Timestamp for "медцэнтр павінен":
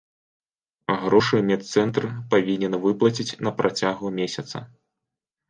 1.49-2.73